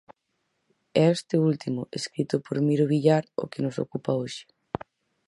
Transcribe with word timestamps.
É 1.01 1.03
este 1.15 1.35
último, 1.49 1.81
escrito 1.99 2.35
por 2.45 2.57
Miro 2.67 2.85
Villar 2.91 3.23
o 3.43 3.45
que 3.51 3.63
nos 3.65 3.77
ocupa 3.83 4.11
hoxe. 4.19 4.43